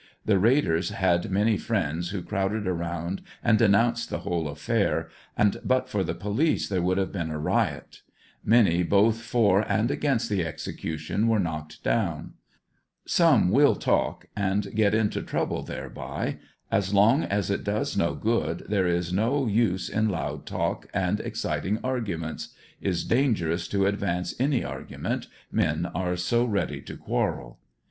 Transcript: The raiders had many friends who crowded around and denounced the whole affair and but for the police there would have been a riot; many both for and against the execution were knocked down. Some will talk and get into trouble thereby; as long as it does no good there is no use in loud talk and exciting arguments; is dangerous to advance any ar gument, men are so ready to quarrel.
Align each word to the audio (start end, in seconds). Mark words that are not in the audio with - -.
The 0.25 0.39
raiders 0.39 0.89
had 0.89 1.29
many 1.29 1.57
friends 1.57 2.09
who 2.09 2.23
crowded 2.23 2.65
around 2.65 3.21
and 3.43 3.59
denounced 3.59 4.09
the 4.09 4.21
whole 4.21 4.47
affair 4.47 5.09
and 5.37 5.61
but 5.63 5.87
for 5.89 6.03
the 6.03 6.15
police 6.15 6.67
there 6.67 6.81
would 6.81 6.97
have 6.97 7.11
been 7.11 7.29
a 7.29 7.37
riot; 7.37 8.01
many 8.43 8.81
both 8.81 9.21
for 9.21 9.61
and 9.71 9.91
against 9.91 10.27
the 10.27 10.43
execution 10.43 11.27
were 11.27 11.37
knocked 11.37 11.83
down. 11.83 12.33
Some 13.05 13.51
will 13.51 13.75
talk 13.75 14.25
and 14.35 14.73
get 14.73 14.95
into 14.95 15.21
trouble 15.21 15.61
thereby; 15.61 16.37
as 16.71 16.95
long 16.95 17.21
as 17.23 17.51
it 17.51 17.63
does 17.63 17.95
no 17.95 18.15
good 18.15 18.65
there 18.67 18.87
is 18.87 19.13
no 19.13 19.45
use 19.45 19.87
in 19.87 20.09
loud 20.09 20.47
talk 20.47 20.87
and 20.95 21.19
exciting 21.19 21.77
arguments; 21.83 22.55
is 22.81 23.03
dangerous 23.05 23.67
to 23.67 23.85
advance 23.85 24.33
any 24.39 24.63
ar 24.63 24.81
gument, 24.83 25.27
men 25.51 25.85
are 25.93 26.15
so 26.15 26.43
ready 26.43 26.81
to 26.81 26.97
quarrel. 26.97 27.59